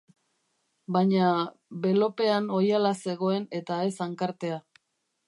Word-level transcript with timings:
Baina 0.95 1.27
belopean 1.83 2.49
oihala 2.61 2.95
zegoen 3.05 3.47
eta 3.61 3.79
ez 3.91 3.95
hankartea. 4.07 4.59